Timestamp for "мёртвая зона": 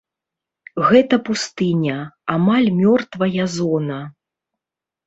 2.81-4.01